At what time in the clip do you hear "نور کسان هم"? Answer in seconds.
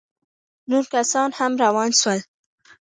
0.69-1.51